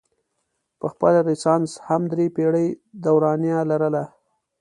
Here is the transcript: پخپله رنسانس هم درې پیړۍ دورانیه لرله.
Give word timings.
پخپله 0.79 1.19
رنسانس 1.27 1.71
هم 1.87 2.01
درې 2.11 2.25
پیړۍ 2.35 2.67
دورانیه 3.03 3.59
لرله. 3.69 4.03